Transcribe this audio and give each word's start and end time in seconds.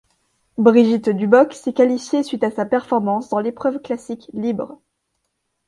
Brigitte 0.57 1.09
Duboc 1.09 1.53
s'est 1.53 1.73
qualifiée 1.73 2.23
suite 2.23 2.43
à 2.43 2.49
sa 2.49 2.65
performance 2.65 3.29
dans 3.29 3.37
l'épreuve 3.37 3.79
classique 3.79 4.31
libre. 4.33 4.79